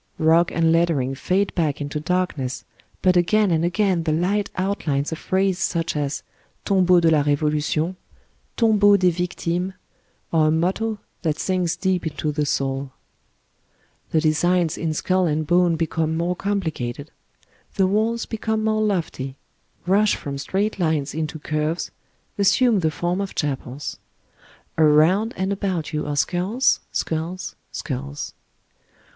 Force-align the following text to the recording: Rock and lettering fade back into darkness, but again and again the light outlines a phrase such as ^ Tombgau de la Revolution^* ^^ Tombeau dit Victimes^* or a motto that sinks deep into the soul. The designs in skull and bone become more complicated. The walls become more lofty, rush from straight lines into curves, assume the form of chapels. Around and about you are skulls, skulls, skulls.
Rock 0.17 0.49
and 0.51 0.71
lettering 0.71 1.13
fade 1.13 1.53
back 1.53 1.79
into 1.79 1.99
darkness, 1.99 2.65
but 3.03 3.15
again 3.15 3.51
and 3.51 3.63
again 3.63 4.01
the 4.01 4.11
light 4.11 4.49
outlines 4.55 5.11
a 5.11 5.15
phrase 5.15 5.59
such 5.59 5.95
as 5.95 6.23
^ 6.65 6.65
Tombgau 6.65 6.99
de 7.01 7.11
la 7.11 7.21
Revolution^* 7.23 7.95
^^ 7.95 7.95
Tombeau 8.57 8.97
dit 8.97 9.13
Victimes^* 9.13 9.75
or 10.31 10.47
a 10.47 10.49
motto 10.49 10.97
that 11.21 11.37
sinks 11.37 11.75
deep 11.75 12.07
into 12.07 12.31
the 12.31 12.47
soul. 12.47 12.93
The 14.09 14.19
designs 14.19 14.75
in 14.75 14.91
skull 14.95 15.27
and 15.27 15.45
bone 15.45 15.75
become 15.75 16.17
more 16.17 16.35
complicated. 16.35 17.11
The 17.75 17.85
walls 17.85 18.25
become 18.25 18.63
more 18.63 18.81
lofty, 18.81 19.35
rush 19.85 20.15
from 20.15 20.39
straight 20.39 20.79
lines 20.79 21.13
into 21.13 21.37
curves, 21.37 21.91
assume 22.39 22.79
the 22.79 22.89
form 22.89 23.21
of 23.21 23.35
chapels. 23.35 23.99
Around 24.79 25.35
and 25.37 25.53
about 25.53 25.93
you 25.93 26.07
are 26.07 26.17
skulls, 26.17 26.79
skulls, 26.91 27.55
skulls. 27.71 28.33